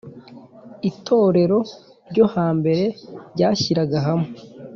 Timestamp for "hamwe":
4.07-4.31